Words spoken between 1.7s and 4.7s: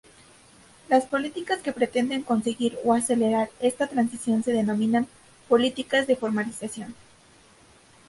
pretenden conseguir o acelerar esta transición se